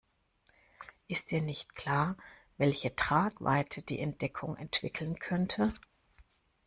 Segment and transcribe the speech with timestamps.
[1.07, 2.17] Ist dir nicht klar,
[2.57, 5.75] welche Tragweite die Entdeckung entwickeln könnte?